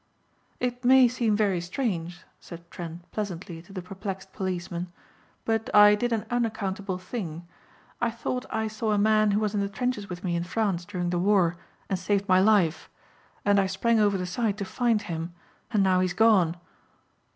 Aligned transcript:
"It 0.59 0.83
may 0.83 1.07
seem 1.07 1.35
very 1.35 1.61
strange," 1.61 2.23
said 2.39 2.71
Trent 2.71 3.11
pleasantly 3.11 3.61
to 3.61 3.71
the 3.71 3.83
perplexed 3.83 4.33
policeman, 4.33 4.91
"but 5.45 5.69
I 5.75 5.93
did 5.93 6.11
an 6.11 6.25
unaccountable 6.31 6.97
thing. 6.97 7.47
I 8.01 8.09
thought 8.09 8.47
I 8.49 8.67
saw 8.67 8.93
a 8.93 8.97
man 8.97 9.29
who 9.29 9.39
was 9.39 9.53
in 9.53 9.61
the 9.61 9.69
trenches 9.69 10.09
with 10.09 10.23
me 10.23 10.35
in 10.35 10.43
France 10.43 10.85
during 10.85 11.11
the 11.11 11.19
war 11.19 11.55
and 11.87 11.99
saved 11.99 12.27
my 12.27 12.39
life 12.39 12.89
and 13.45 13.59
I 13.59 13.67
sprang 13.67 13.99
over 13.99 14.17
the 14.17 14.25
side 14.25 14.57
to 14.57 14.65
find 14.65 15.03
him 15.03 15.35
and 15.69 15.83
now 15.83 15.99
he's 15.99 16.13
gone." 16.13 16.57